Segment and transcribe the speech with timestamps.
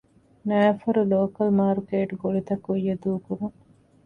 [0.49, 3.57] ނައިފަރު ލޯކަލް މާރުކޭޓް ގޮޅިތައް ކުއްޔަށް ދޫކުރުން